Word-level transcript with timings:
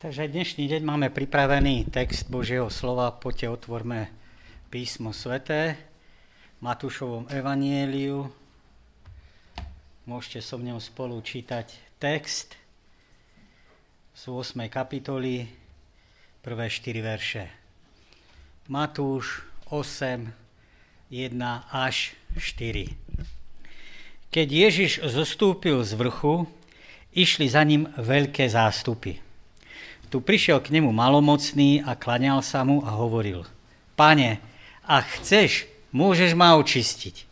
Takže 0.00 0.32
dnešný 0.32 0.64
deň 0.64 0.80
máme 0.80 1.08
pripravený 1.12 1.92
text 1.92 2.24
Božieho 2.32 2.72
slova. 2.72 3.12
Poďte 3.12 3.52
otvorme 3.52 4.08
písmo 4.72 5.12
sveté, 5.12 5.76
Matúšovom 6.64 7.28
evanieliu. 7.28 8.32
Môžete 10.08 10.40
so 10.40 10.56
mnou 10.56 10.80
spolu 10.80 11.20
čítať 11.20 11.76
text 12.00 12.56
z 14.16 14.22
8. 14.24 14.72
kapitoly, 14.72 15.44
prvé 16.40 16.72
4 16.72 17.04
verše. 17.04 17.44
Matúš 18.72 19.44
8, 19.68 20.32
1 21.12 21.36
až 21.76 22.16
4. 22.40 22.88
Keď 24.32 24.48
Ježiš 24.48 25.04
zostúpil 25.12 25.84
z 25.84 25.92
vrchu, 25.92 26.48
išli 27.12 27.52
za 27.52 27.60
ním 27.68 27.84
veľké 28.00 28.48
zástupy 28.48 29.28
tu 30.10 30.18
prišiel 30.18 30.58
k 30.58 30.74
nemu 30.74 30.90
malomocný 30.90 31.86
a 31.86 31.94
klaňal 31.94 32.42
sa 32.42 32.66
mu 32.66 32.82
a 32.82 32.90
hovoril, 32.98 33.46
pane, 33.94 34.42
ak 34.82 35.22
chceš, 35.22 35.70
môžeš 35.94 36.34
ma 36.34 36.58
očistiť. 36.58 37.30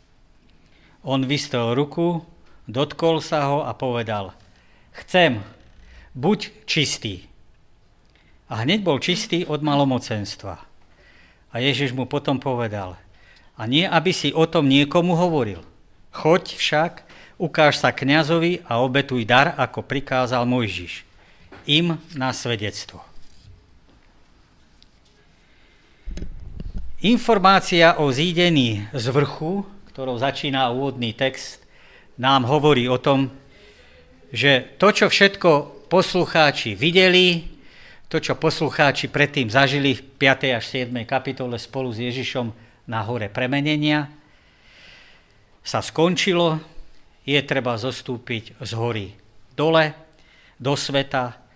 On 1.02 1.18
vystrel 1.26 1.74
ruku, 1.74 2.22
dotkol 2.70 3.18
sa 3.18 3.50
ho 3.50 3.66
a 3.66 3.74
povedal, 3.74 4.30
chcem, 4.94 5.42
buď 6.14 6.54
čistý. 6.70 7.26
A 8.46 8.62
hneď 8.62 8.86
bol 8.86 9.02
čistý 9.02 9.42
od 9.42 9.60
malomocenstva. 9.60 10.62
A 11.50 11.54
Ježiš 11.58 11.90
mu 11.92 12.06
potom 12.06 12.38
povedal, 12.38 12.94
a 13.58 13.66
nie, 13.66 13.82
aby 13.82 14.14
si 14.14 14.30
o 14.30 14.46
tom 14.46 14.70
niekomu 14.70 15.18
hovoril. 15.18 15.66
Choď 16.14 16.54
však, 16.54 16.92
ukáž 17.42 17.82
sa 17.82 17.90
kňazovi 17.90 18.62
a 18.70 18.78
obetuj 18.78 19.26
dar, 19.26 19.58
ako 19.58 19.82
prikázal 19.82 20.46
Mojžiš 20.46 21.07
im 21.68 22.00
na 22.16 22.32
svedectvo. 22.32 23.04
Informácia 27.04 27.94
o 28.00 28.10
zídení 28.10 28.88
z 28.90 29.06
vrchu, 29.14 29.62
ktorou 29.94 30.18
začína 30.18 30.72
úvodný 30.74 31.14
text, 31.14 31.62
nám 32.18 32.42
hovorí 32.48 32.90
o 32.90 32.98
tom, 32.98 33.30
že 34.34 34.74
to, 34.82 34.90
čo 34.90 35.06
všetko 35.06 35.86
poslucháči 35.86 36.74
videli, 36.74 37.46
to, 38.10 38.18
čo 38.18 38.34
poslucháči 38.34 39.06
predtým 39.06 39.46
zažili 39.46 39.94
v 39.94 40.02
5. 40.18 40.58
až 40.58 40.64
7. 40.90 40.90
kapitole 41.06 41.54
spolu 41.60 41.94
s 41.94 42.02
Ježišom 42.02 42.50
na 42.90 43.04
hore 43.06 43.30
premenenia, 43.30 44.10
sa 45.62 45.84
skončilo, 45.84 46.58
je 47.28 47.38
treba 47.44 47.76
zostúpiť 47.76 48.58
z 48.58 48.70
hory 48.74 49.06
dole, 49.54 49.92
do 50.58 50.74
sveta, 50.74 51.47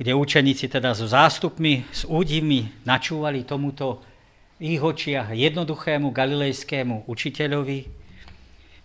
kde 0.00 0.16
učeníci 0.16 0.72
teda 0.72 0.96
so 0.96 1.04
zástupmi, 1.04 1.84
s 1.92 2.08
údivmi 2.08 2.88
načúvali 2.88 3.44
tomuto 3.44 4.00
v 4.56 4.72
ich 4.72 4.80
očiach 4.80 5.36
jednoduchému 5.36 6.08
galilejskému 6.08 7.04
učiteľovi, 7.04 7.84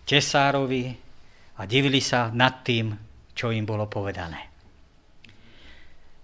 tesárovi 0.04 0.92
a 1.56 1.64
divili 1.64 2.04
sa 2.04 2.28
nad 2.36 2.60
tým, 2.60 2.92
čo 3.32 3.48
im 3.48 3.64
bolo 3.64 3.88
povedané. 3.88 4.44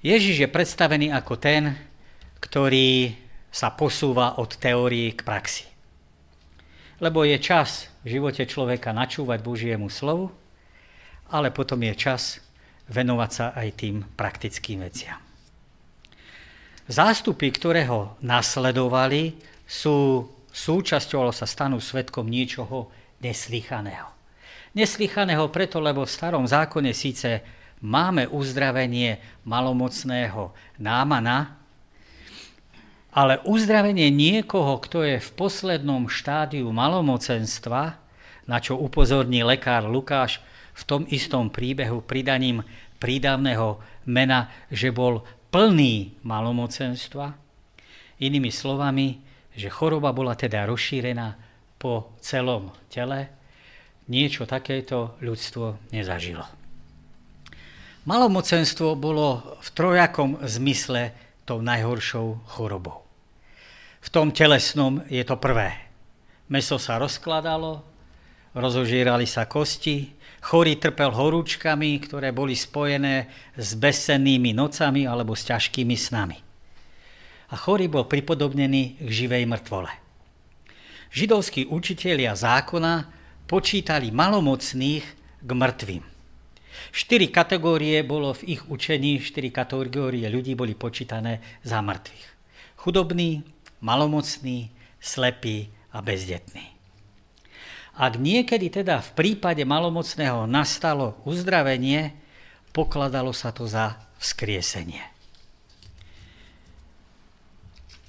Ježiš 0.04 0.44
je 0.44 0.48
predstavený 0.52 1.08
ako 1.08 1.40
ten, 1.40 1.72
ktorý 2.44 3.16
sa 3.48 3.72
posúva 3.72 4.36
od 4.44 4.60
teórií 4.60 5.16
k 5.16 5.24
praxi. 5.24 5.64
Lebo 7.00 7.24
je 7.24 7.40
čas 7.40 7.88
v 8.04 8.20
živote 8.20 8.44
človeka 8.44 8.92
načúvať 8.92 9.40
Božiemu 9.40 9.88
slovu, 9.88 10.28
ale 11.32 11.48
potom 11.48 11.80
je 11.80 11.96
čas 11.96 12.44
venovať 12.88 13.30
sa 13.30 13.46
aj 13.54 13.68
tým 13.78 14.02
praktickým 14.16 14.82
veciam. 14.82 15.20
Zástupy, 16.90 17.54
ktoré 17.54 17.86
ho 17.86 18.18
nasledovali, 18.26 19.38
sú 19.62 20.26
súčasťou, 20.50 21.18
alebo 21.22 21.34
sa 21.34 21.46
stanú 21.48 21.78
svetkom 21.78 22.26
niečoho 22.26 22.90
neslychaného. 23.22 24.10
Neslychaného 24.74 25.48
preto, 25.48 25.78
lebo 25.78 26.04
v 26.04 26.12
starom 26.12 26.44
zákone 26.44 26.90
síce 26.92 27.40
máme 27.80 28.28
uzdravenie 28.28 29.20
malomocného 29.46 30.52
námana, 30.82 31.62
ale 33.12 33.44
uzdravenie 33.44 34.08
niekoho, 34.08 34.80
kto 34.80 35.04
je 35.04 35.20
v 35.20 35.30
poslednom 35.36 36.08
štádiu 36.08 36.72
malomocenstva, 36.72 38.00
na 38.48 38.58
čo 38.58 38.80
upozorní 38.80 39.44
lekár 39.44 39.84
Lukáš 39.84 40.40
v 40.72 40.82
tom 40.88 41.02
istom 41.12 41.52
príbehu 41.52 42.00
pridaním 42.00 42.64
prídavného 43.02 43.82
mena, 44.08 44.48
že 44.70 44.94
bol 44.94 45.26
plný 45.50 46.22
malomocenstva. 46.22 47.34
Inými 48.22 48.48
slovami, 48.54 49.18
že 49.52 49.68
choroba 49.68 50.14
bola 50.14 50.38
teda 50.38 50.64
rozšírená 50.64 51.34
po 51.76 52.14
celom 52.22 52.70
tele. 52.86 53.28
Niečo 54.06 54.46
takéto 54.46 55.18
ľudstvo 55.18 55.90
nezažilo. 55.90 56.46
Malomocenstvo 58.02 58.98
bolo 58.98 59.58
v 59.62 59.68
trojakom 59.74 60.42
zmysle 60.42 61.14
tou 61.46 61.62
najhoršou 61.62 62.50
chorobou. 62.50 63.06
V 64.02 64.08
tom 64.10 64.34
telesnom 64.34 65.06
je 65.06 65.22
to 65.22 65.38
prvé. 65.38 65.78
Meso 66.50 66.82
sa 66.82 66.98
rozkladalo, 66.98 67.82
rozožírali 68.58 69.26
sa 69.30 69.46
kosti, 69.46 70.10
chorý 70.42 70.74
trpel 70.76 71.14
horúčkami, 71.14 72.02
ktoré 72.02 72.34
boli 72.34 72.58
spojené 72.58 73.30
s 73.54 73.78
bezsennými 73.78 74.50
nocami 74.50 75.06
alebo 75.06 75.38
s 75.38 75.46
ťažkými 75.46 75.94
snami. 75.94 76.38
A 77.52 77.54
chorý 77.54 77.86
bol 77.86 78.10
pripodobnený 78.10 78.98
k 78.98 79.08
živej 79.08 79.46
mŕtvole. 79.46 79.92
Židovskí 81.12 81.68
učitelia 81.68 82.34
zákona 82.34 83.06
počítali 83.46 84.10
malomocných 84.10 85.04
k 85.44 85.50
mŕtvým. 85.52 86.04
Štyri 86.90 87.28
kategórie 87.28 88.00
bolo 88.00 88.32
v 88.32 88.56
ich 88.56 88.62
učení, 88.64 89.20
štyri 89.20 89.52
kategórie 89.52 90.24
ľudí 90.32 90.56
boli 90.56 90.72
počítané 90.72 91.60
za 91.60 91.84
mŕtvych. 91.84 92.26
Chudobný, 92.80 93.44
malomocný, 93.84 94.72
slepý 94.96 95.68
a 95.92 96.00
bezdetný. 96.00 96.71
Ak 97.92 98.16
niekedy 98.16 98.72
teda 98.72 99.04
v 99.04 99.10
prípade 99.12 99.60
malomocného 99.68 100.48
nastalo 100.48 101.20
uzdravenie, 101.28 102.16
pokladalo 102.72 103.36
sa 103.36 103.52
to 103.52 103.68
za 103.68 104.00
vzkriesenie. 104.16 105.04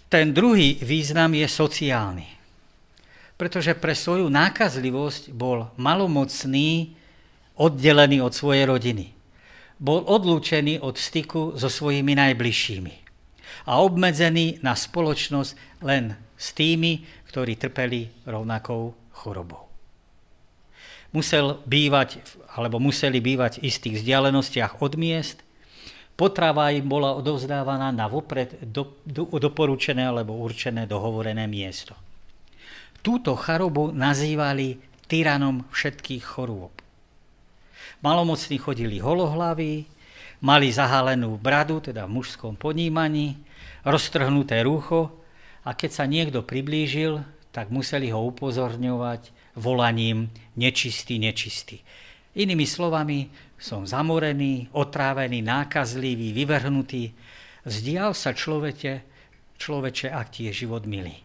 Ten 0.08 0.32
druhý 0.32 0.80
význam 0.80 1.36
je 1.36 1.48
sociálny, 1.50 2.28
pretože 3.36 3.76
pre 3.76 3.92
svoju 3.98 4.30
nákazlivosť 4.32 5.34
bol 5.36 5.74
malomocný 5.76 6.96
oddelený 7.60 8.24
od 8.24 8.32
svojej 8.32 8.70
rodiny. 8.70 9.12
Bol 9.84 10.06
odlúčený 10.06 10.80
od 10.80 10.96
styku 10.96 11.60
so 11.60 11.68
svojimi 11.68 12.16
najbližšími 12.16 12.96
a 13.68 13.84
obmedzený 13.84 14.64
na 14.64 14.78
spoločnosť 14.78 15.84
len 15.84 16.16
s 16.40 16.56
tými, 16.56 17.04
ktorí 17.28 17.58
trpeli 17.58 18.24
rovnakou 18.24 18.96
chorobou 19.12 19.73
musel 21.14 21.62
bývať, 21.64 22.20
alebo 22.58 22.82
museli 22.82 23.22
bývať 23.22 23.62
v 23.62 23.70
istých 23.70 24.02
vzdialenostiach 24.02 24.82
od 24.82 24.94
miest. 24.98 25.40
Potrava 26.14 26.70
im 26.74 26.86
bola 26.86 27.14
odovzdávaná 27.18 27.90
na 27.90 28.06
vopred 28.06 28.58
do, 28.70 28.98
do, 29.06 29.26
doporučené 29.30 30.06
alebo 30.06 30.38
určené 30.38 30.86
dohovorené 30.86 31.50
miesto. 31.50 31.98
Túto 33.02 33.34
charobu 33.38 33.90
nazývali 33.90 34.78
tyranom 35.10 35.66
všetkých 35.74 36.24
chorôb. 36.24 36.74
Malomocní 38.04 38.60
chodili 38.60 39.00
holohlaví, 39.00 39.86
mali 40.44 40.68
zahalenú 40.70 41.40
bradu, 41.40 41.80
teda 41.80 42.06
v 42.06 42.20
mužskom 42.20 42.60
ponímaní, 42.60 43.40
roztrhnuté 43.88 44.64
rúcho 44.64 45.12
a 45.64 45.72
keď 45.72 45.92
sa 45.92 46.06
niekto 46.06 46.44
priblížil, 46.44 47.24
tak 47.54 47.70
museli 47.70 48.10
ho 48.10 48.26
upozorňovať, 48.34 49.30
volaním 49.54 50.34
nečistý, 50.58 51.22
nečistý. 51.22 51.86
Inými 52.34 52.66
slovami, 52.66 53.30
som 53.62 53.86
zamorený, 53.86 54.74
otrávený, 54.74 55.46
nákazlivý, 55.46 56.34
vyvrhnutý. 56.34 57.14
Vzdial 57.64 58.18
sa 58.18 58.34
človeče, 58.34 59.06
človeče, 59.62 60.10
ak 60.10 60.28
ti 60.34 60.50
je 60.50 60.66
život 60.66 60.90
milý. 60.90 61.22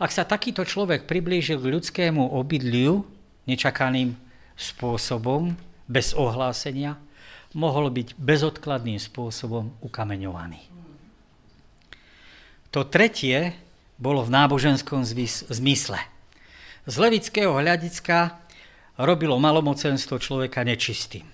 Ak 0.00 0.08
sa 0.08 0.24
takýto 0.24 0.64
človek 0.64 1.04
priblížil 1.04 1.60
k 1.60 1.70
ľudskému 1.76 2.32
obydliu 2.32 3.04
nečakaným 3.44 4.16
spôsobom, 4.56 5.52
bez 5.84 6.16
ohlásenia, 6.16 6.96
mohol 7.52 7.92
byť 7.92 8.16
bezodkladným 8.16 8.96
spôsobom 8.96 9.74
ukameňovaný. 9.84 10.62
To 12.70 12.86
tretie 12.86 13.52
bolo 14.00 14.24
v 14.24 14.32
náboženskom 14.32 15.04
zmysle– 15.04 16.00
z 16.88 16.94
levického 16.96 17.52
hľadiska 17.52 18.40
robilo 18.96 19.36
malomocenstvo 19.36 20.16
človeka 20.16 20.64
nečistým. 20.64 21.28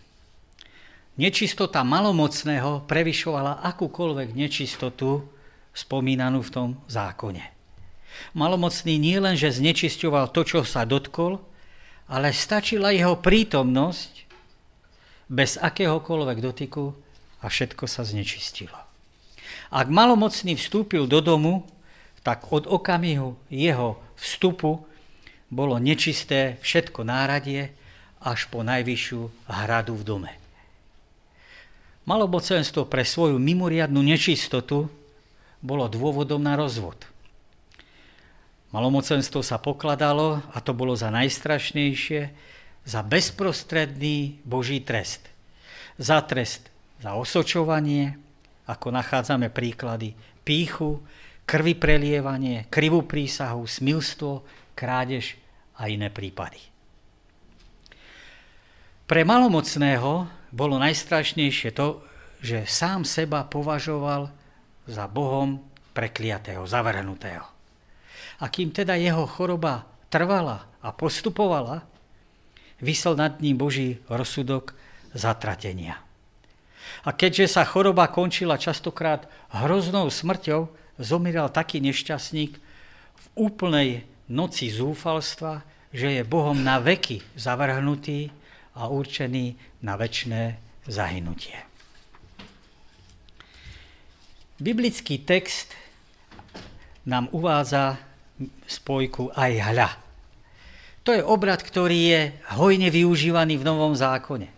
Nečistota 1.17 1.81
malomocného 1.81 2.85
prevyšovala 2.85 3.65
akúkoľvek 3.65 4.37
nečistotu 4.37 5.25
spomínanú 5.73 6.45
v 6.45 6.53
tom 6.53 6.69
zákone. 6.91 7.41
Malomocný 8.37 9.01
nie 9.01 9.17
len, 9.17 9.39
že 9.39 9.55
znečisťoval 9.55 10.35
to, 10.35 10.45
čo 10.45 10.61
sa 10.67 10.85
dotkol, 10.85 11.41
ale 12.11 12.37
stačila 12.37 12.93
jeho 12.93 13.17
prítomnosť 13.17 14.29
bez 15.33 15.57
akéhokoľvek 15.57 16.39
dotyku 16.43 16.93
a 17.41 17.49
všetko 17.49 17.89
sa 17.89 18.05
znečistilo. 18.05 18.77
Ak 19.73 19.89
malomocný 19.89 20.53
vstúpil 20.59 21.09
do 21.09 21.25
domu, 21.25 21.65
tak 22.27 22.51
od 22.51 22.67
okamihu 22.67 23.39
jeho 23.47 24.03
vstupu 24.19 24.83
bolo 25.47 25.79
nečisté 25.79 26.59
všetko 26.59 27.07
náradie 27.07 27.71
až 28.19 28.51
po 28.51 28.67
najvyššiu 28.67 29.47
hradu 29.47 29.95
v 29.95 30.03
dome. 30.03 30.33
Malobocenstvo 32.11 32.91
pre 32.91 33.07
svoju 33.07 33.39
mimoriadnu 33.39 34.03
nečistotu 34.03 34.91
bolo 35.63 35.87
dôvodom 35.87 36.43
na 36.43 36.59
rozvod. 36.59 36.99
Malomocenstvo 38.75 39.47
sa 39.47 39.63
pokladalo, 39.63 40.43
a 40.51 40.59
to 40.59 40.75
bolo 40.75 40.99
za 40.99 41.15
najstrašnejšie, 41.15 42.21
za 42.83 43.01
bezprostredný 43.07 44.43
Boží 44.43 44.83
trest. 44.83 45.23
Za 45.99 46.19
trest 46.27 46.75
za 47.01 47.15
osočovanie, 47.17 48.17
ako 48.67 48.89
nachádzame 48.91 49.53
príklady 49.53 50.17
píchu, 50.43 51.05
krvi 51.47 51.79
prelievanie, 51.79 52.67
krivú 52.67 53.07
prísahu, 53.07 53.65
smilstvo, 53.65 54.43
krádež 54.75 55.39
a 55.79 55.87
iné 55.87 56.11
prípady. 56.11 56.59
Pre 59.07 59.23
malomocného 59.23 60.27
bolo 60.51 60.83
najstrašnejšie 60.83 61.71
to, 61.71 62.03
že 62.43 62.67
sám 62.67 63.07
seba 63.07 63.47
považoval 63.47 64.29
za 64.91 65.07
Bohom 65.07 65.63
prekliatého, 65.95 66.67
zavrhnutého. 66.67 67.47
A 68.43 68.45
kým 68.51 68.75
teda 68.75 68.99
jeho 68.99 69.25
choroba 69.25 69.87
trvala 70.11 70.67
a 70.83 70.91
postupovala, 70.93 71.87
vysel 72.83 73.17
nad 73.17 73.39
ním 73.41 73.57
Boží 73.57 74.03
rozsudok 74.11 74.77
zatratenia. 75.17 76.03
A 77.07 77.15
keďže 77.15 77.57
sa 77.57 77.63
choroba 77.65 78.11
končila 78.11 78.59
častokrát 78.61 79.31
hroznou 79.55 80.11
smrťou, 80.11 80.69
zomieral 81.01 81.53
taký 81.53 81.81
nešťastník 81.85 82.53
v 83.17 83.27
úplnej 83.37 84.05
noci 84.29 84.73
zúfalstva, 84.73 85.63
že 85.93 86.21
je 86.21 86.23
Bohom 86.27 86.57
na 86.57 86.83
veky 86.83 87.23
zavrhnutý 87.39 88.29
a 88.77 88.91
určený 88.91 89.57
na 89.81 89.97
väčšné 89.97 90.43
zahynutie. 90.85 91.57
Biblický 94.57 95.21
text 95.21 95.77
nám 97.05 97.29
uvádza 97.33 98.01
spojku 98.65 99.33
aj 99.37 99.53
hľa. 99.73 99.91
To 101.07 101.15
je 101.15 101.23
obrad, 101.23 101.63
ktorý 101.63 102.01
je 102.11 102.21
hojne 102.59 102.91
využívaný 102.91 103.63
v 103.63 103.67
Novom 103.69 103.95
zákone. 103.95 104.49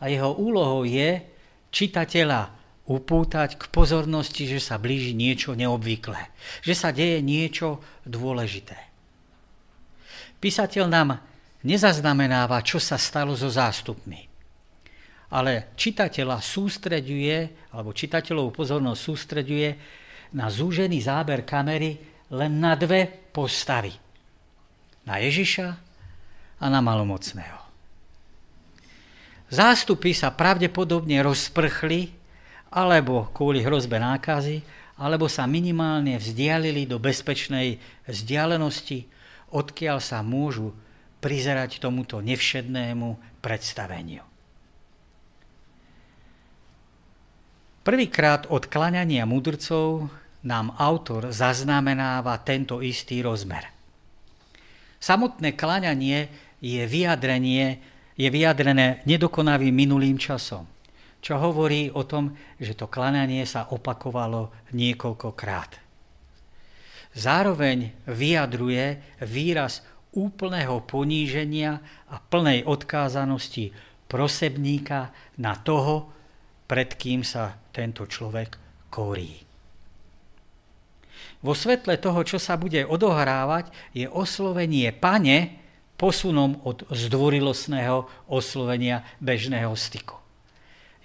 A 0.00 0.08
jeho 0.08 0.32
úlohou 0.32 0.88
je 0.88 1.20
čitateľa 1.68 2.48
upútať 2.86 3.58
k 3.58 3.64
pozornosti, 3.74 4.46
že 4.46 4.62
sa 4.62 4.78
blíži 4.78 5.10
niečo 5.12 5.58
neobvyklé, 5.58 6.30
že 6.62 6.74
sa 6.74 6.94
deje 6.94 7.18
niečo 7.18 7.82
dôležité. 8.06 8.78
Písateľ 10.38 10.84
nám 10.86 11.18
nezaznamenáva, 11.66 12.62
čo 12.62 12.78
sa 12.78 12.94
stalo 12.94 13.34
so 13.34 13.50
zástupmi. 13.50 14.30
Ale 15.34 15.74
čitateľa 15.74 16.38
sústreďuje, 16.38 17.70
alebo 17.74 17.90
čitateľovú 17.90 18.54
pozornosť 18.54 19.00
sústreďuje 19.02 19.68
na 20.38 20.46
zúžený 20.46 21.02
záber 21.02 21.42
kamery 21.42 21.98
len 22.30 22.62
na 22.62 22.78
dve 22.78 23.10
postavy. 23.34 23.90
Na 25.02 25.18
Ježiša 25.18 25.68
a 26.62 26.66
na 26.70 26.78
malomocného. 26.78 27.66
Zástupy 29.46 30.10
sa 30.10 30.34
pravdepodobne 30.34 31.22
rozprchli, 31.22 32.10
alebo 32.70 33.30
kvôli 33.30 33.62
hrozbe 33.62 33.96
nákazy, 34.00 34.62
alebo 34.96 35.28
sa 35.28 35.44
minimálne 35.44 36.16
vzdialili 36.16 36.88
do 36.88 36.96
bezpečnej 36.96 37.76
vzdialenosti, 38.08 39.04
odkiaľ 39.52 39.98
sa 40.00 40.24
môžu 40.24 40.72
prizerať 41.20 41.80
tomuto 41.80 42.20
nevšednému 42.24 43.40
predstaveniu. 43.44 44.24
Prvýkrát 47.86 48.50
od 48.50 48.66
klaňania 48.66 49.22
mudrcov 49.30 50.10
nám 50.42 50.74
autor 50.74 51.30
zaznamenáva 51.30 52.34
tento 52.42 52.82
istý 52.82 53.22
rozmer. 53.22 53.70
Samotné 54.98 55.54
klaňanie 55.54 56.26
je 56.58 56.82
vyjadrenie, 56.82 57.78
je 58.18 58.26
vyjadrené 58.26 59.06
nedokonavým 59.06 59.70
minulým 59.70 60.18
časom, 60.18 60.66
čo 61.20 61.40
hovorí 61.40 61.90
o 61.90 62.06
tom, 62.06 62.36
že 62.60 62.76
to 62.78 62.86
klaňanie 62.86 63.42
sa 63.48 63.68
opakovalo 63.72 64.52
niekoľkokrát. 64.72 65.82
Zároveň 67.16 67.96
vyjadruje 68.04 69.00
výraz 69.24 69.80
úplného 70.12 70.84
poníženia 70.84 71.80
a 72.12 72.16
plnej 72.20 72.64
odkázanosti 72.68 73.72
prosebníka 74.08 75.12
na 75.40 75.56
toho, 75.56 76.12
pred 76.68 76.92
kým 76.92 77.24
sa 77.24 77.56
tento 77.72 78.04
človek 78.04 78.56
korí. 78.92 79.46
Vo 81.44 81.52
svetle 81.52 82.00
toho, 82.00 82.20
čo 82.26 82.40
sa 82.40 82.56
bude 82.58 82.82
odohrávať, 82.82 83.70
je 83.92 84.08
oslovenie 84.08 84.90
pane 84.90 85.62
posunom 85.96 86.60
od 86.64 86.84
zdvorilostného 86.90 88.28
oslovenia 88.28 89.04
bežného 89.22 89.72
styku. 89.72 90.25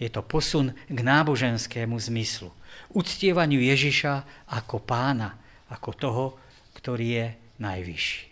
Je 0.02 0.10
to 0.10 0.26
posun 0.26 0.74
k 0.90 0.98
náboženskému 0.98 1.94
zmyslu, 1.94 2.50
uctievaniu 2.98 3.62
Ježiša 3.62 4.26
ako 4.50 4.82
pána, 4.82 5.38
ako 5.70 5.90
toho, 5.94 6.26
ktorý 6.74 7.08
je 7.22 7.28
najvyšší. 7.62 8.24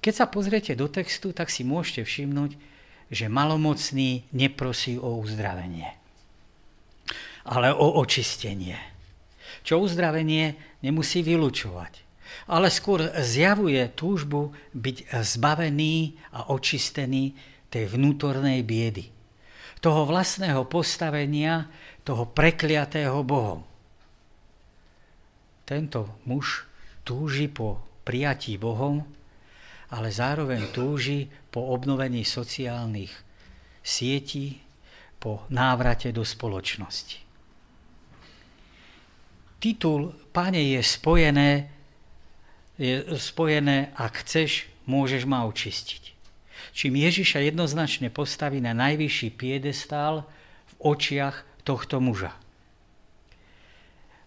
Keď 0.00 0.14
sa 0.16 0.24
pozriete 0.24 0.72
do 0.72 0.88
textu, 0.88 1.36
tak 1.36 1.52
si 1.52 1.60
môžete 1.60 2.08
všimnúť, 2.08 2.56
že 3.12 3.28
malomocný 3.28 4.24
neprosí 4.32 4.96
o 4.96 5.20
uzdravenie, 5.20 5.92
ale 7.44 7.68
o 7.68 8.00
očistenie. 8.00 8.80
Čo 9.60 9.84
uzdravenie 9.84 10.56
nemusí 10.80 11.20
vylúčovať, 11.20 12.00
ale 12.48 12.72
skôr 12.72 13.12
zjavuje 13.20 13.84
túžbu 13.92 14.56
byť 14.72 15.12
zbavený 15.20 16.16
a 16.32 16.48
očistený 16.48 17.36
tej 17.68 17.84
vnútornej 17.92 18.64
biedy, 18.64 19.19
toho 19.80 20.04
vlastného 20.04 20.68
postavenia, 20.68 21.68
toho 22.04 22.28
prekliatého 22.28 23.20
Bohom. 23.24 23.64
Tento 25.64 26.20
muž 26.28 26.68
túži 27.04 27.48
po 27.48 27.80
prijatí 28.04 28.60
Bohom, 28.60 29.02
ale 29.90 30.08
zároveň 30.12 30.70
túži 30.70 31.26
po 31.50 31.72
obnovení 31.72 32.22
sociálnych 32.22 33.10
sietí, 33.82 34.60
po 35.20 35.44
návrate 35.52 36.12
do 36.12 36.24
spoločnosti. 36.24 37.20
Titul 39.60 40.16
Pane 40.32 40.62
je 40.72 40.80
spojené, 40.80 41.68
je 42.80 43.04
spojené, 43.20 43.92
ak 43.92 44.24
chceš, 44.24 44.72
môžeš 44.88 45.28
ma 45.28 45.44
očistiť. 45.44 46.19
Čím 46.70 47.00
Ježiša 47.02 47.42
jednoznačne 47.50 48.08
postaví 48.10 48.62
na 48.62 48.74
najvyšší 48.74 49.34
piedestál 49.34 50.26
v 50.70 50.96
očiach 50.96 51.42
tohto 51.66 51.98
muža. 51.98 52.34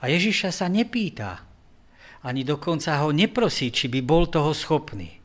A 0.03 0.11
Ježiša 0.11 0.51
sa 0.51 0.67
nepýta, 0.67 1.43
ani 2.23 2.43
dokonca 2.43 2.99
ho 3.03 3.15
neprosí, 3.15 3.71
či 3.71 3.87
by 3.87 3.99
bol 4.03 4.27
toho 4.27 4.51
schopný 4.51 5.23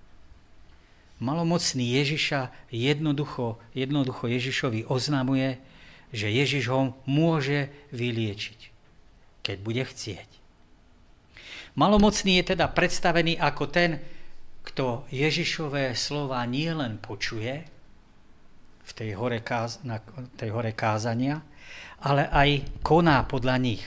malomocný 1.18 1.98
Ježiša 1.98 2.70
jednoducho, 2.70 3.58
jednoducho 3.74 4.30
Ježišovi 4.30 4.86
oznamuje, 4.86 5.58
že 6.14 6.30
Ježiš 6.30 6.64
ho 6.70 6.94
môže 7.04 7.68
vyliečiť, 7.92 8.58
keď 9.42 9.56
bude 9.60 9.82
chcieť. 9.84 10.30
Malomocný 11.78 12.42
je 12.42 12.54
teda 12.54 12.66
predstavený 12.70 13.38
ako 13.38 13.70
ten, 13.70 14.02
kto 14.68 15.08
Ježišové 15.08 15.96
slova 15.96 16.44
nielen 16.44 17.00
počuje 17.00 17.64
v 18.84 18.90
tej 18.92 19.16
hore, 19.16 19.40
káz, 19.40 19.80
na 19.84 20.00
tej 20.36 20.52
hore 20.52 20.76
kázania, 20.76 21.40
ale 22.04 22.28
aj 22.28 22.80
koná 22.84 23.24
podľa 23.24 23.56
nich. 23.60 23.84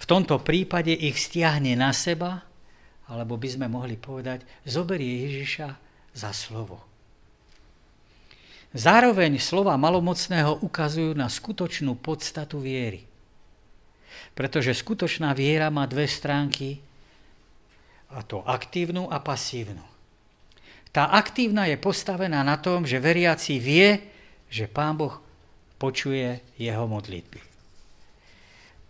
V 0.00 0.04
tomto 0.08 0.40
prípade 0.40 0.92
ich 0.92 1.20
stiahne 1.20 1.76
na 1.76 1.92
seba 1.92 2.50
alebo 3.10 3.34
by 3.34 3.48
sme 3.50 3.66
mohli 3.66 3.98
povedať, 3.98 4.46
zoberie 4.62 5.26
Ježiša 5.26 5.68
za 6.14 6.30
slovo. 6.30 6.78
Zároveň 8.70 9.42
slova 9.42 9.74
malomocného 9.74 10.62
ukazujú 10.62 11.18
na 11.18 11.26
skutočnú 11.26 11.98
podstatu 11.98 12.62
viery. 12.62 13.02
Pretože 14.38 14.78
skutočná 14.78 15.34
viera 15.34 15.66
má 15.74 15.90
dve 15.90 16.06
stránky, 16.06 16.78
a 18.10 18.26
to 18.26 18.42
aktívnu 18.42 19.06
a 19.06 19.22
pasívnu. 19.22 19.82
Tá 20.90 21.14
aktívna 21.14 21.70
je 21.70 21.78
postavená 21.78 22.42
na 22.42 22.58
tom, 22.58 22.82
že 22.82 22.98
veriaci 22.98 23.62
vie, 23.62 24.02
že 24.50 24.66
Pán 24.66 24.98
Boh 24.98 25.22
počuje 25.78 26.42
jeho 26.58 26.84
modlitby. 26.90 27.38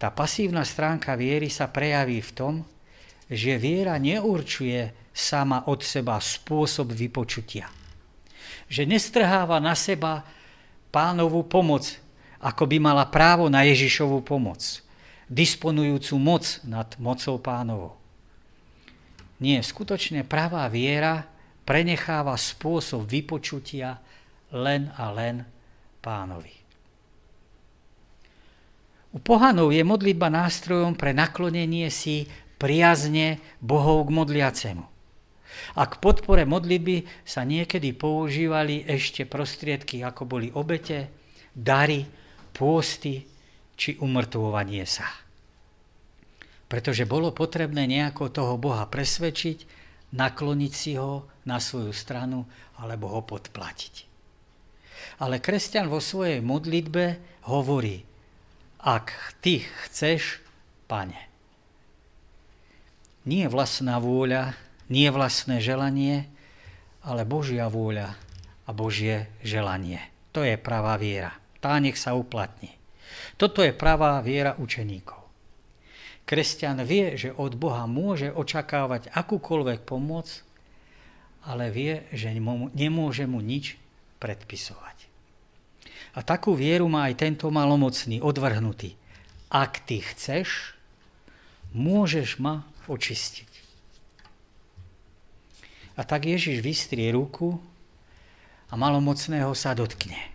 Tá 0.00 0.09
pasívna 0.09 0.65
stránka 0.65 1.12
viery 1.12 1.53
sa 1.53 1.69
prejaví 1.69 2.25
v 2.25 2.33
tom, 2.33 2.55
že 3.29 3.61
viera 3.61 4.00
neurčuje 4.00 5.12
sama 5.12 5.69
od 5.69 5.85
seba 5.85 6.17
spôsob 6.17 6.97
vypočutia. 6.97 7.69
Že 8.73 8.89
nestrháva 8.89 9.61
na 9.61 9.77
seba 9.77 10.25
pánovú 10.89 11.45
pomoc, 11.45 12.00
ako 12.41 12.65
by 12.65 12.77
mala 12.81 13.05
právo 13.12 13.53
na 13.53 13.61
Ježišovú 13.69 14.25
pomoc, 14.25 14.81
disponujúcu 15.29 16.17
moc 16.17 16.65
nad 16.65 16.89
mocou 16.97 17.37
pánovou. 17.37 18.00
Nie, 19.40 19.64
skutočne 19.64 20.23
pravá 20.28 20.68
viera 20.68 21.25
prenecháva 21.64 22.37
spôsob 22.37 23.09
vypočutia 23.09 23.97
len 24.52 24.92
a 25.00 25.09
len 25.16 25.44
pánovi. 26.04 26.61
U 29.11 29.18
pohanov 29.18 29.75
je 29.75 29.82
modlitba 29.82 30.30
nástrojom 30.30 30.94
pre 30.94 31.11
naklonenie 31.11 31.90
si 31.90 32.30
priazne 32.61 33.42
Bohov 33.59 34.06
k 34.06 34.14
modliacemu. 34.14 34.85
A 35.75 35.82
k 35.88 35.94
podpore 35.99 36.47
modlitby 36.47 37.26
sa 37.26 37.42
niekedy 37.42 37.90
používali 37.97 38.87
ešte 38.87 39.26
prostriedky, 39.26 40.04
ako 40.06 40.23
boli 40.30 40.49
obete, 40.54 41.11
dary, 41.50 42.06
pôsty 42.54 43.26
či 43.75 43.99
umrtvovanie 43.99 44.87
sa. 44.87 45.30
Pretože 46.71 47.03
bolo 47.03 47.35
potrebné 47.35 47.91
nejako 47.91 48.31
toho 48.31 48.55
Boha 48.55 48.87
presvedčiť, 48.87 49.67
nakloniť 50.15 50.73
si 50.73 50.95
ho 50.95 51.27
na 51.43 51.59
svoju 51.59 51.91
stranu 51.91 52.47
alebo 52.79 53.11
ho 53.11 53.27
podplatiť. 53.27 54.07
Ale 55.21 55.43
kresťan 55.43 55.91
vo 55.91 55.99
svojej 55.99 56.39
modlitbe 56.39 57.19
hovorí, 57.50 58.07
ak 58.81 59.37
ty 59.43 59.67
chceš, 59.85 60.41
pane. 60.89 61.29
Nie 63.29 63.53
vlastná 63.53 64.00
vôľa, 64.00 64.57
nie 64.89 65.11
vlastné 65.12 65.61
želanie, 65.61 66.25
ale 67.05 67.29
Božia 67.29 67.69
vôľa 67.69 68.17
a 68.65 68.71
Božie 68.73 69.29
želanie. 69.45 70.00
To 70.33 70.41
je 70.41 70.57
pravá 70.57 70.97
viera. 70.97 71.37
Tá 71.61 71.77
nech 71.77 72.00
sa 72.00 72.17
uplatní. 72.17 72.73
Toto 73.37 73.61
je 73.61 73.77
pravá 73.77 74.25
viera 74.25 74.57
učeníkov. 74.57 75.20
Kresťan 76.31 76.87
vie, 76.87 77.19
že 77.19 77.35
od 77.35 77.59
Boha 77.59 77.91
môže 77.91 78.31
očakávať 78.31 79.11
akúkoľvek 79.11 79.83
pomoc, 79.83 80.31
ale 81.43 81.75
vie, 81.75 82.07
že 82.15 82.31
nemôže 82.71 83.27
mu 83.27 83.43
nič 83.43 83.75
predpisovať. 84.23 85.11
A 86.15 86.23
takú 86.23 86.55
vieru 86.55 86.87
má 86.87 87.11
aj 87.11 87.19
tento 87.19 87.51
malomocný, 87.51 88.23
odvrhnutý. 88.23 88.95
Ak 89.51 89.83
ty 89.83 90.07
chceš, 90.07 90.79
môžeš 91.75 92.39
ma 92.39 92.63
očistiť. 92.87 93.51
A 95.99 96.07
tak 96.07 96.31
Ježiš 96.31 96.63
vystrie 96.63 97.11
ruku 97.11 97.59
a 98.71 98.79
malomocného 98.79 99.51
sa 99.59 99.75
dotkne. 99.75 100.31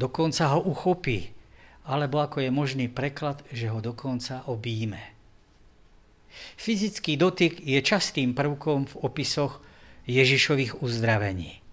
Dokonca 0.00 0.56
ho 0.56 0.64
uchopí, 0.64 1.33
alebo 1.84 2.20
ako 2.24 2.40
je 2.40 2.50
možný 2.50 2.86
preklad, 2.88 3.44
že 3.52 3.68
ho 3.68 3.80
dokonca 3.84 4.44
obíme. 4.48 5.00
Fyzický 6.58 7.14
dotyk 7.14 7.62
je 7.62 7.78
častým 7.84 8.34
prvkom 8.34 8.90
v 8.90 8.94
opisoch 9.04 9.62
Ježišových 10.08 10.82
uzdravení 10.82 11.64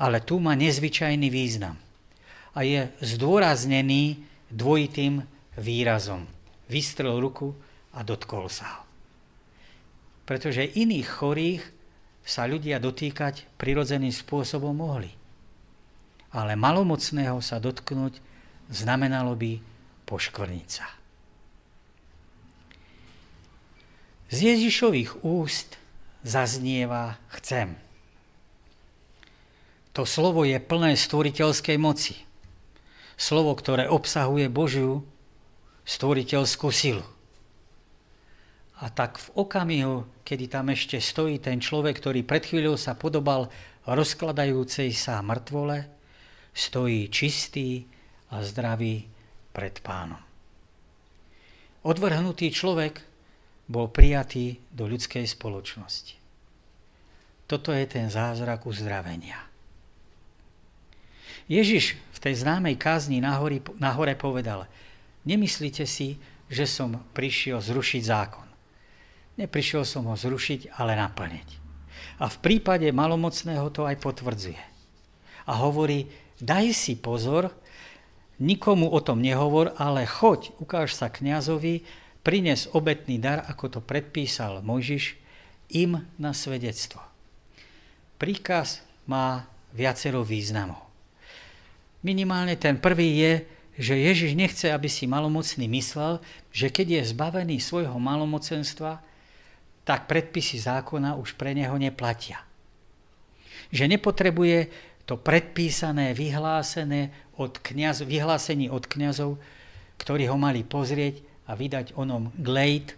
ale 0.00 0.24
tu 0.24 0.40
má 0.40 0.56
nezvyčajný 0.56 1.28
význam 1.28 1.76
a 2.56 2.64
je 2.64 2.88
zdôraznený 3.04 4.24
dvojitým 4.48 5.22
výrazom. 5.60 6.24
Vystrel 6.72 7.20
ruku 7.20 7.52
a 7.92 8.00
dotkol 8.00 8.48
sa 8.48 8.80
ho. 8.80 8.82
Pretože 10.24 10.72
iných 10.72 11.08
chorých 11.20 11.62
sa 12.24 12.48
ľudia 12.48 12.80
dotýkať 12.80 13.44
prirodzeným 13.60 14.14
spôsobom 14.14 14.72
mohli. 14.72 15.12
Ale 16.32 16.54
malomocného 16.56 17.42
sa 17.42 17.58
dotknúť 17.60 18.22
znamenalo 18.70 19.34
by 19.34 19.58
poškvrniť 20.06 20.68
sa. 20.70 20.86
Z 24.30 24.46
Ježišových 24.46 25.26
úst 25.26 25.74
zaznieva 26.22 27.18
chcem. 27.34 27.74
To 29.90 30.06
slovo 30.06 30.46
je 30.46 30.54
plné 30.62 30.94
stvoriteľskej 30.94 31.76
moci. 31.82 32.14
Slovo, 33.18 33.58
ktoré 33.58 33.90
obsahuje 33.90 34.46
Božiu 34.46 35.02
stvoriteľskú 35.82 36.70
silu. 36.70 37.02
A 38.80 38.88
tak 38.88 39.18
v 39.18 39.28
okamihu, 39.34 40.08
kedy 40.24 40.46
tam 40.46 40.72
ešte 40.72 41.02
stojí 41.02 41.42
ten 41.42 41.60
človek, 41.60 42.00
ktorý 42.00 42.24
pred 42.24 42.46
chvíľou 42.46 42.80
sa 42.80 42.96
podobal 42.96 43.50
rozkladajúcej 43.84 44.94
sa 44.94 45.20
mŕtvole, 45.20 45.84
stojí 46.54 47.10
čistý 47.12 47.84
a 48.30 48.42
zdravý 48.46 49.06
pred 49.50 49.78
pánom. 49.82 50.22
Odvrhnutý 51.82 52.52
človek 52.52 53.02
bol 53.70 53.88
prijatý 53.90 54.58
do 54.70 54.86
ľudskej 54.90 55.26
spoločnosti. 55.26 56.18
Toto 57.50 57.74
je 57.74 57.86
ten 57.86 58.06
zázrak 58.06 58.66
uzdravenia. 58.66 59.50
Ježiš 61.50 61.98
v 62.14 62.18
tej 62.22 62.46
známej 62.46 62.78
kázni 62.78 63.18
na, 63.18 63.34
hore 63.38 64.14
povedal, 64.14 64.70
nemyslíte 65.26 65.82
si, 65.82 66.14
že 66.46 66.66
som 66.66 67.02
prišiel 67.10 67.58
zrušiť 67.58 68.02
zákon. 68.06 68.46
Neprišiel 69.34 69.82
som 69.82 70.06
ho 70.06 70.14
zrušiť, 70.14 70.78
ale 70.78 70.94
naplniť. 70.94 71.48
A 72.20 72.28
v 72.28 72.36
prípade 72.38 72.86
malomocného 72.92 73.66
to 73.72 73.88
aj 73.88 73.96
potvrdzuje. 73.98 74.62
A 75.48 75.52
hovorí, 75.58 76.06
daj 76.38 76.70
si 76.70 76.94
pozor, 76.94 77.50
nikomu 78.40 78.88
o 78.88 78.98
tom 79.04 79.20
nehovor, 79.20 79.76
ale 79.76 80.08
choď, 80.08 80.56
ukáž 80.58 80.96
sa 80.96 81.12
kňazovi, 81.12 81.84
prines 82.24 82.66
obetný 82.72 83.20
dar, 83.20 83.44
ako 83.46 83.78
to 83.78 83.80
predpísal 83.84 84.64
Mojžiš, 84.64 85.20
im 85.70 86.02
na 86.18 86.34
svedectvo. 86.34 86.98
Príkaz 88.18 88.82
má 89.06 89.46
viacero 89.70 90.26
významov. 90.26 90.90
Minimálne 92.00 92.56
ten 92.56 92.80
prvý 92.80 93.20
je, 93.20 93.32
že 93.80 93.94
Ježiš 93.96 94.36
nechce, 94.36 94.66
aby 94.68 94.88
si 94.92 95.08
malomocný 95.08 95.68
myslel, 95.70 96.20
že 96.52 96.68
keď 96.68 97.00
je 97.00 97.10
zbavený 97.16 97.56
svojho 97.60 97.96
malomocenstva, 97.96 99.00
tak 99.88 100.04
predpisy 100.04 100.60
zákona 100.60 101.16
už 101.16 101.36
pre 101.36 101.56
neho 101.56 101.72
neplatia. 101.80 102.44
Že 103.72 103.96
nepotrebuje 103.96 104.58
to 105.08 105.16
predpísané, 105.16 106.12
vyhlásené 106.12 107.29
od 107.40 107.56
kniaz, 107.64 108.04
vyhlásení 108.04 108.68
od 108.68 108.84
kňazov, 108.84 109.40
ktorí 109.96 110.28
ho 110.28 110.36
mali 110.36 110.60
pozrieť 110.60 111.24
a 111.48 111.56
vydať 111.56 111.96
onom 111.96 112.28
glejt 112.36 112.92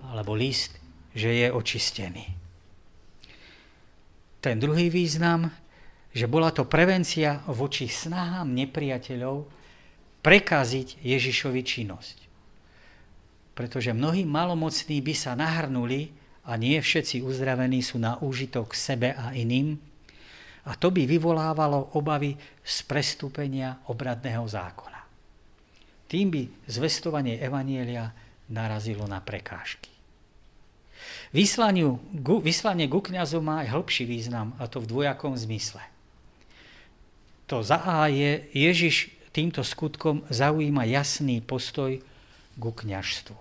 alebo 0.00 0.32
list, 0.32 0.80
že 1.12 1.28
je 1.28 1.48
očistený. 1.52 2.24
Ten 4.40 4.56
druhý 4.56 4.88
význam 4.88 5.52
že 6.12 6.28
bola 6.28 6.52
to 6.52 6.68
prevencia 6.68 7.40
voči 7.48 7.88
snahám 7.88 8.52
nepriateľov 8.52 9.48
prekaziť 10.20 11.00
Ježišovi 11.00 11.60
činnosť. 11.64 12.16
Pretože 13.56 13.96
mnohí 13.96 14.28
malomocní 14.28 15.00
by 15.00 15.14
sa 15.16 15.32
nahrnuli 15.32 16.12
a 16.44 16.56
nie 16.60 16.76
všetci 16.76 17.24
uzdravení 17.24 17.80
sú 17.80 17.96
na 17.96 18.20
úžitok 18.20 18.76
sebe 18.76 19.16
a 19.16 19.32
iným, 19.32 19.80
a 20.62 20.72
to 20.78 20.94
by 20.94 21.02
vyvolávalo 21.06 21.98
obavy 21.98 22.38
z 22.62 22.76
prestúpenia 22.86 23.82
obradného 23.90 24.46
zákona. 24.46 25.00
Tým 26.06 26.28
by 26.28 26.42
zvestovanie 26.68 27.40
Evanielia 27.40 28.12
narazilo 28.52 29.08
na 29.08 29.18
prekážky. 29.18 29.90
Vyslanie, 31.32 31.88
vyslanie 32.44 32.86
ku 32.86 33.00
kniazu 33.00 33.40
má 33.40 33.64
aj 33.64 33.72
hĺbší 33.74 34.04
význam, 34.04 34.54
a 34.60 34.68
to 34.68 34.78
v 34.84 34.90
dvojakom 34.92 35.34
zmysle 35.34 35.82
to 37.52 37.60
za 37.60 37.76
A 37.84 38.08
je, 38.08 38.48
Ježiš 38.56 39.12
týmto 39.28 39.60
skutkom 39.60 40.24
zaujíma 40.32 40.88
jasný 40.88 41.44
postoj 41.44 42.00
ku 42.56 42.72
kňažstvu. 42.72 43.36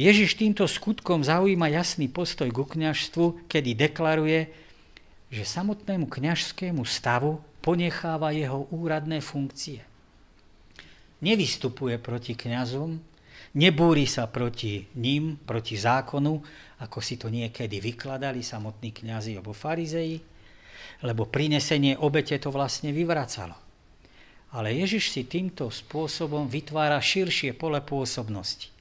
Ježiš 0.00 0.32
týmto 0.40 0.64
skutkom 0.64 1.20
zaujíma 1.20 1.68
jasný 1.68 2.08
postoj 2.08 2.48
ku 2.48 2.64
kňažstvu, 2.64 3.44
kedy 3.52 3.76
deklaruje, 3.76 4.48
že 5.30 5.46
samotnému 5.46 6.10
kňažskému 6.10 6.82
stavu 6.82 7.38
ponecháva 7.62 8.34
jeho 8.34 8.66
úradné 8.74 9.22
funkcie. 9.22 9.86
Nevystupuje 11.22 12.02
proti 12.02 12.34
kňazom, 12.34 12.98
nebúri 13.54 14.10
sa 14.10 14.26
proti 14.26 14.90
ním, 14.98 15.38
proti 15.38 15.78
zákonu, 15.78 16.42
ako 16.82 16.98
si 16.98 17.14
to 17.14 17.30
niekedy 17.30 17.78
vykladali 17.78 18.42
samotní 18.42 18.90
kňazi 18.90 19.38
alebo 19.38 19.54
farizei, 19.54 20.18
lebo 21.06 21.30
prinesenie 21.30 21.94
obete 22.02 22.34
to 22.42 22.50
vlastne 22.50 22.90
vyvracalo. 22.90 23.54
Ale 24.50 24.74
Ježiš 24.74 25.14
si 25.14 25.22
týmto 25.30 25.70
spôsobom 25.70 26.50
vytvára 26.50 26.98
širšie 26.98 27.54
pole 27.54 27.78
pôsobnosti. 27.78 28.74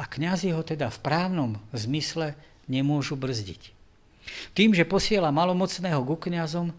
A 0.00 0.08
kňazi 0.08 0.56
ho 0.56 0.64
teda 0.64 0.88
v 0.88 0.98
právnom 1.04 1.52
zmysle 1.76 2.32
nemôžu 2.64 3.20
brzdiť. 3.20 3.75
Tým, 4.52 4.74
že 4.74 4.88
posiela 4.88 5.34
malomocného 5.34 6.02
ku 6.02 6.16
kňazom, 6.18 6.74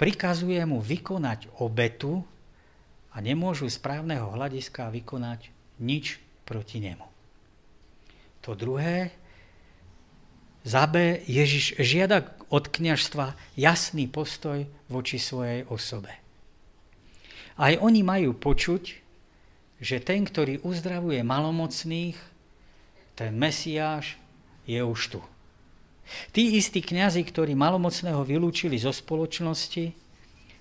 prikazuje 0.00 0.60
mu 0.64 0.80
vykonať 0.80 1.52
obetu 1.60 2.24
a 3.12 3.20
nemôžu 3.20 3.68
z 3.68 3.76
právneho 3.82 4.32
hľadiska 4.32 4.88
vykonať 4.88 5.52
nič 5.82 6.16
proti 6.48 6.80
nemu. 6.80 7.04
To 8.40 8.56
druhé, 8.56 9.12
Zabe 10.60 11.24
Ježiš 11.24 11.80
žiada 11.80 12.36
od 12.52 12.68
kniažstva 12.68 13.32
jasný 13.56 14.04
postoj 14.12 14.68
voči 14.92 15.16
svojej 15.16 15.64
osobe. 15.68 16.12
Aj 17.56 17.76
oni 17.80 18.04
majú 18.04 18.36
počuť, 18.36 19.00
že 19.80 19.96
ten, 20.04 20.28
ktorý 20.28 20.60
uzdravuje 20.60 21.24
malomocných, 21.24 22.16
ten 23.16 23.32
Mesiáš 23.36 24.20
je 24.68 24.80
už 24.84 25.00
tu. 25.16 25.20
Tí 26.34 26.58
istí 26.58 26.82
kňazi, 26.82 27.22
ktorí 27.22 27.54
malomocného 27.54 28.22
vylúčili 28.26 28.78
zo 28.78 28.90
spoločnosti, 28.90 29.94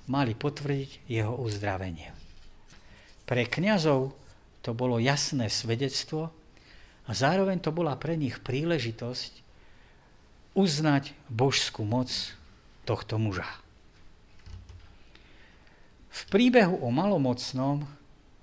mali 0.10 0.34
potvrdiť 0.34 1.06
jeho 1.06 1.38
uzdravenie. 1.38 2.10
Pre 3.30 3.44
kňazov 3.46 4.14
to 4.66 4.74
bolo 4.74 4.98
jasné 4.98 5.48
svedectvo 5.54 6.34
a 7.06 7.12
zároveň 7.14 7.62
to 7.62 7.70
bola 7.70 7.94
pre 7.94 8.18
nich 8.18 8.42
príležitosť 8.42 9.46
uznať 10.58 11.14
božskú 11.30 11.86
moc 11.86 12.10
tohto 12.90 13.22
muža. 13.22 13.46
V 16.10 16.22
príbehu 16.34 16.82
o 16.82 16.90
malomocnom 16.90 17.86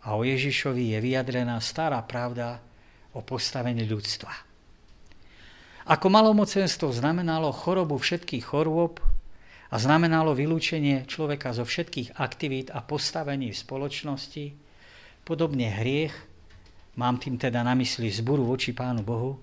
a 0.06 0.14
o 0.14 0.22
Ježišovi 0.22 0.94
je 0.94 0.98
vyjadrená 1.02 1.58
stará 1.58 1.98
pravda 2.06 2.62
o 3.10 3.20
postavení 3.26 3.82
ľudstva. 3.90 4.45
Ako 5.86 6.10
malomocenstvo 6.10 6.90
znamenalo 6.90 7.54
chorobu 7.54 7.94
všetkých 7.94 8.42
chorôb 8.42 8.98
a 9.70 9.76
znamenalo 9.78 10.34
vylúčenie 10.34 11.06
človeka 11.06 11.54
zo 11.54 11.62
všetkých 11.62 12.18
aktivít 12.18 12.74
a 12.74 12.82
postavení 12.82 13.54
v 13.54 13.62
spoločnosti, 13.62 14.46
podobne 15.22 15.70
hriech, 15.70 16.10
mám 16.98 17.22
tým 17.22 17.38
teda 17.38 17.62
na 17.62 17.78
mysli 17.78 18.10
zburu 18.10 18.42
voči 18.42 18.74
Pánu 18.74 19.06
Bohu, 19.06 19.38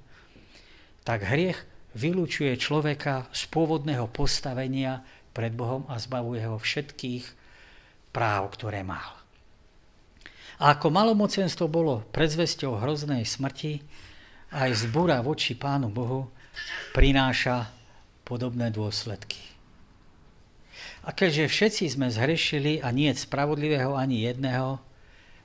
tak 1.08 1.24
hriech 1.24 1.64
vylúčuje 1.96 2.60
človeka 2.60 3.32
z 3.32 3.48
pôvodného 3.48 4.12
postavenia 4.12 5.00
pred 5.32 5.56
Bohom 5.56 5.88
a 5.88 5.96
zbavuje 5.96 6.44
ho 6.44 6.60
všetkých 6.60 7.24
práv, 8.12 8.52
ktoré 8.60 8.84
mal. 8.84 9.16
A 10.60 10.76
ako 10.76 10.92
malomocenstvo 10.92 11.72
bolo 11.72 12.04
predzvesťou 12.12 12.84
hroznej 12.84 13.24
smrti, 13.24 13.80
aj 14.54 14.86
zbúra 14.86 15.18
voči 15.26 15.58
Pánu 15.58 15.90
Bohu 15.90 16.30
prináša 16.94 17.74
podobné 18.22 18.70
dôsledky. 18.70 19.42
A 21.04 21.12
keďže 21.12 21.50
všetci 21.50 21.84
sme 21.98 22.08
zhrešili 22.08 22.80
a 22.80 22.94
nie 22.94 23.10
spravodlivého 23.12 23.98
ani 23.98 24.30
jedného, 24.30 24.80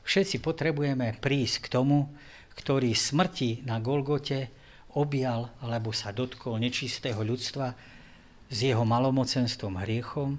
všetci 0.05 0.45
potrebujeme 0.45 1.17
prísť 1.19 1.67
k 1.67 1.73
tomu, 1.73 2.13
ktorý 2.55 2.93
smrti 2.93 3.65
na 3.65 3.81
Golgote 3.81 4.53
objal 4.95 5.51
alebo 5.65 5.91
sa 5.91 6.13
dotkol 6.13 6.61
nečistého 6.61 7.19
ľudstva 7.25 7.75
s 8.49 8.59
jeho 8.61 8.85
malomocenstvom 8.85 9.83
hriechom 9.83 10.37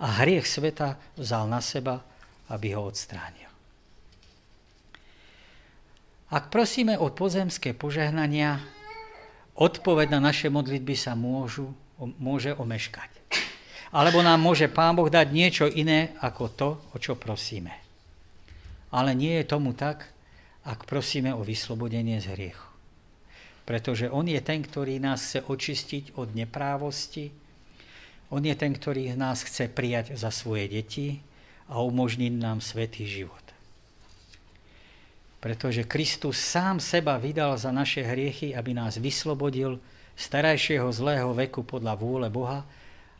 a 0.00 0.24
hriech 0.24 0.48
sveta 0.48 0.96
vzal 1.18 1.50
na 1.50 1.60
seba, 1.60 2.00
aby 2.48 2.72
ho 2.78 2.88
odstránil. 2.88 3.43
Ak 6.34 6.50
prosíme 6.50 6.98
o 6.98 7.14
pozemské 7.14 7.78
požehnania, 7.78 8.58
odpoveď 9.54 10.18
na 10.18 10.34
naše 10.34 10.50
modlitby 10.50 10.98
sa 10.98 11.14
môžu, 11.14 11.70
môže 12.18 12.50
omeškať. 12.58 13.22
Alebo 13.94 14.18
nám 14.18 14.42
môže 14.42 14.66
Pán 14.66 14.98
Boh 14.98 15.06
dať 15.06 15.30
niečo 15.30 15.70
iné 15.70 16.10
ako 16.18 16.44
to, 16.50 16.68
o 16.90 16.98
čo 16.98 17.14
prosíme. 17.14 17.70
Ale 18.90 19.14
nie 19.14 19.38
je 19.38 19.46
tomu 19.46 19.78
tak, 19.78 20.10
ak 20.66 20.90
prosíme 20.90 21.30
o 21.30 21.46
vyslobodenie 21.46 22.18
z 22.18 22.34
hriechu. 22.34 22.66
Pretože 23.62 24.10
On 24.10 24.26
je 24.26 24.42
ten, 24.42 24.58
ktorý 24.58 24.98
nás 24.98 25.22
chce 25.22 25.46
očistiť 25.46 26.18
od 26.18 26.34
neprávosti, 26.34 27.30
On 28.34 28.42
je 28.42 28.58
ten, 28.58 28.74
ktorý 28.74 29.14
nás 29.14 29.46
chce 29.46 29.70
prijať 29.70 30.18
za 30.18 30.34
svoje 30.34 30.66
deti 30.66 31.22
a 31.70 31.78
umožniť 31.78 32.32
nám 32.34 32.58
svetý 32.58 33.06
život 33.06 33.43
pretože 35.44 35.84
Kristus 35.84 36.40
sám 36.40 36.80
seba 36.80 37.20
vydal 37.20 37.60
za 37.60 37.68
naše 37.68 38.00
hriechy, 38.00 38.56
aby 38.56 38.72
nás 38.72 38.96
vyslobodil 38.96 39.76
z 40.16 40.24
terajšieho 40.32 40.88
zlého 40.88 41.36
veku 41.36 41.60
podľa 41.60 42.00
vôle 42.00 42.32
Boha 42.32 42.64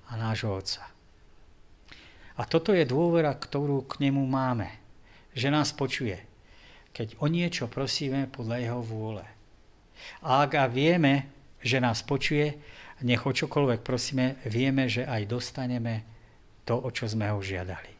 a 0.09 0.13
nášho 0.17 0.57
Otca. 0.57 0.89
A 2.41 2.49
toto 2.49 2.73
je 2.73 2.89
dôvera, 2.89 3.29
ktorú 3.37 3.85
k 3.85 4.09
nemu 4.09 4.25
máme, 4.25 4.73
že 5.37 5.53
nás 5.53 5.77
počuje, 5.77 6.17
keď 6.97 7.21
o 7.21 7.29
niečo 7.29 7.69
prosíme 7.69 8.25
podľa 8.33 8.57
jeho 8.57 8.81
vôle. 8.81 9.25
A 10.25 10.49
ak 10.49 10.57
a 10.57 10.65
vieme, 10.65 11.29
že 11.61 11.77
nás 11.77 12.01
počuje, 12.01 12.57
nech 13.05 13.21
o 13.21 13.37
čokoľvek 13.37 13.85
prosíme, 13.85 14.41
vieme, 14.49 14.89
že 14.89 15.05
aj 15.05 15.29
dostaneme 15.29 16.09
to, 16.65 16.73
o 16.73 16.89
čo 16.89 17.05
sme 17.05 17.29
ho 17.29 17.45
žiadali. 17.45 17.93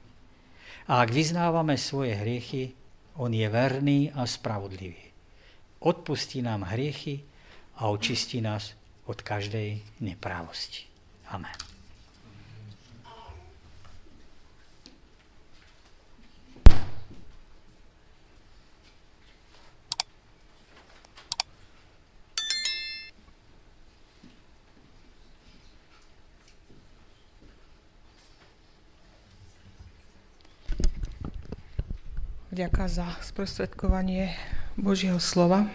A 0.89 1.05
ak 1.05 1.13
vyznávame 1.13 1.77
svoje 1.77 2.17
hriechy, 2.17 2.73
on 3.15 3.35
je 3.35 3.49
verný 3.49 4.13
a 4.13 4.27
spravodlivý. 4.27 5.05
Odpustí 5.79 6.43
nám 6.43 6.63
hriechy 6.63 7.21
a 7.77 7.89
očistí 7.89 8.41
nás 8.41 8.73
od 9.05 9.23
každej 9.23 9.83
neprávosti. 10.01 10.85
Amen. 11.29 11.74
Ďakujem 32.55 32.87
za 32.87 33.11
sprostredkovanie 33.19 34.31
Božieho 34.79 35.19
slova. 35.19 35.67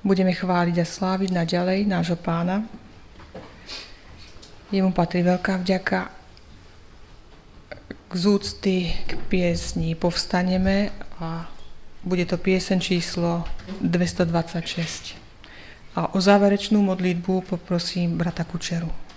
Budeme 0.00 0.32
chváliť 0.32 0.80
a 0.80 0.86
sláviť 0.88 1.28
naďalej 1.28 1.84
nášho 1.84 2.16
pána. 2.16 2.64
Jemu 4.72 4.96
patrí 4.96 5.20
veľká 5.20 5.60
vďaka 5.60 6.08
k 8.08 8.12
zúcty, 8.16 8.96
k 9.04 9.20
piesni. 9.28 9.92
Povstaneme 9.92 10.88
a 11.20 11.44
bude 12.00 12.24
to 12.24 12.40
piesen 12.40 12.80
číslo 12.80 13.44
226. 13.84 15.20
A 16.00 16.16
o 16.16 16.18
záverečnú 16.18 16.80
modlitbu 16.80 17.44
poprosím 17.44 18.16
brata 18.16 18.48
Kučeru. 18.48 19.09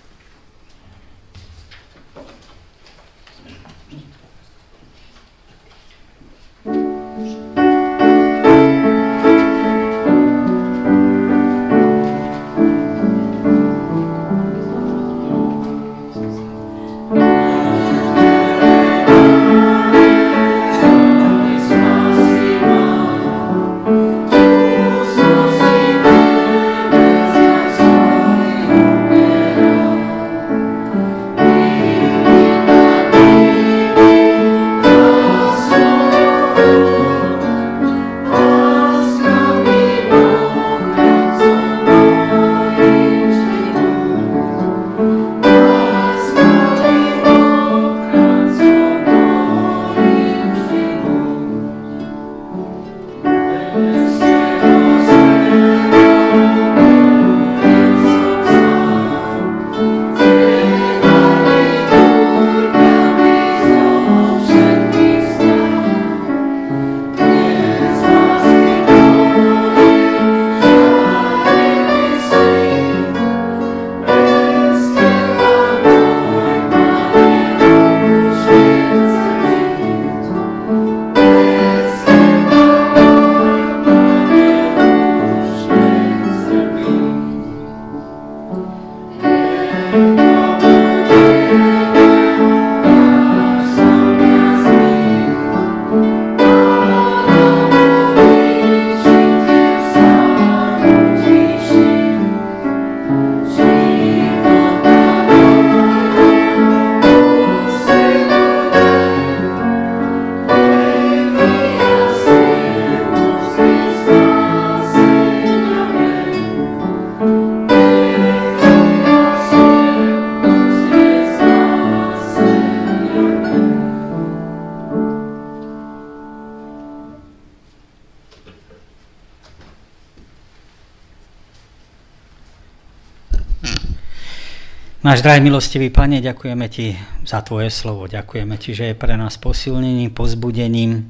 Náš 135.14 135.22
drahý 135.22 135.46
milostivý 135.46 135.94
Pane, 135.94 136.18
ďakujeme 136.18 136.66
Ti 136.66 136.98
za 137.22 137.38
Tvoje 137.38 137.70
slovo. 137.70 138.10
Ďakujeme 138.10 138.58
Ti, 138.58 138.74
že 138.74 138.84
je 138.90 138.98
pre 138.98 139.14
nás 139.14 139.38
posilnením, 139.38 140.10
pozbudením, 140.10 141.06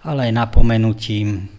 ale 0.00 0.32
aj 0.32 0.40
napomenutím. 0.40 1.52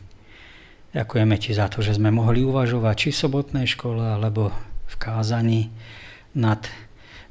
Ďakujeme 0.97 1.37
Ti 1.37 1.53
za 1.53 1.69
to, 1.69 1.85
že 1.85 2.01
sme 2.01 2.09
mohli 2.09 2.41
uvažovať 2.41 2.95
či 2.97 3.09
v 3.13 3.21
sobotnej 3.21 3.69
škole, 3.69 4.01
alebo 4.01 4.49
v 4.89 4.95
kázaní 4.97 5.69
nad 6.33 6.65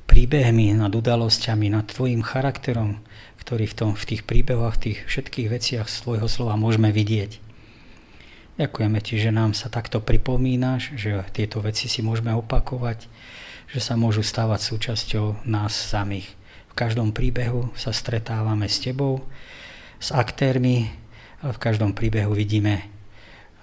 príbehmi, 0.07 0.79
nad 0.79 0.95
udalosťami, 0.95 1.67
nad 1.67 1.91
Tvojim 1.91 2.23
charakterom, 2.23 3.03
ktorý 3.43 3.67
v, 3.67 3.75
tom, 3.75 3.91
v 3.99 4.15
tých 4.15 4.23
príbehoch, 4.31 4.79
v 4.79 4.95
tých 4.95 4.99
všetkých 5.11 5.51
veciach 5.51 5.91
z 5.91 5.97
Tvojho 6.07 6.31
slova 6.31 6.55
môžeme 6.55 6.95
vidieť. 6.95 7.43
Ďakujeme 8.63 9.03
Ti, 9.03 9.15
že 9.27 9.35
nám 9.35 9.59
sa 9.59 9.67
takto 9.75 9.99
pripomínaš, 9.99 10.95
že 10.95 11.19
tieto 11.35 11.59
veci 11.59 11.91
si 11.91 11.99
môžeme 11.99 12.31
opakovať, 12.31 13.11
že 13.67 13.81
sa 13.83 13.99
môžu 13.99 14.23
stávať 14.23 14.63
súčasťou 14.73 15.47
nás 15.47 15.75
samých. 15.75 16.31
V 16.71 16.75
každom 16.79 17.11
príbehu 17.11 17.73
sa 17.75 17.91
stretávame 17.91 18.69
s 18.71 18.79
tebou, 18.79 19.25
s 19.99 20.13
aktérmi, 20.13 20.93
ale 21.41 21.53
v 21.57 21.63
každom 21.63 21.97
príbehu 21.97 22.37
vidíme 22.37 22.85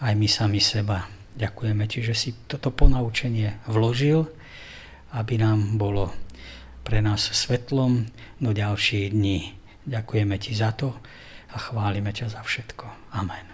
aj 0.01 0.13
my 0.17 0.27
sami 0.27 0.59
seba. 0.59 1.07
Ďakujeme 1.33 1.85
ti, 1.89 2.05
že 2.05 2.13
si 2.13 2.29
toto 2.45 2.69
ponaučenie 2.69 3.65
vložil, 3.69 4.29
aby 5.13 5.41
nám 5.41 5.77
bolo 5.77 6.13
pre 6.83 6.99
nás 6.99 7.31
svetlom 7.31 8.05
do 8.37 8.51
ďalších 8.51 9.15
dní. 9.15 9.55
Ďakujeme 9.87 10.35
ti 10.37 10.51
za 10.53 10.75
to 10.75 10.93
a 11.53 11.57
chválime 11.57 12.11
ťa 12.11 12.33
za 12.33 12.41
všetko. 12.43 13.15
Amen. 13.15 13.52